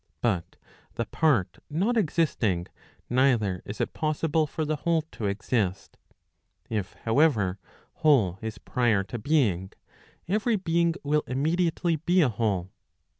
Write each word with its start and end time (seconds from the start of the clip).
But 0.19 0.55
the 0.95 1.05
part 1.05 1.59
not 1.69 1.95
existing, 1.95 2.65
neither 3.07 3.61
is 3.65 3.79
it 3.79 3.93
possible 3.93 4.47
for 4.47 4.65
the 4.65 4.77
whole 4.77 5.03
to 5.11 5.27
exist. 5.27 5.95
If, 6.71 6.93
however, 7.03 7.59
whole 7.93 8.39
is 8.41 8.57
prior 8.57 9.03
to 9.03 9.19
being, 9.19 9.73
every 10.27 10.55
being 10.55 10.95
will 11.03 11.21
immediately 11.27 11.97
be 11.97 12.21
a 12.21 12.29
whole. 12.29 12.71